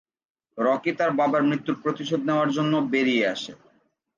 [0.57, 3.53] Rocky তার বাবার মৃত্যুর প্রতিশোধ নেওয়ার জন্য বেরিয়ে আসে।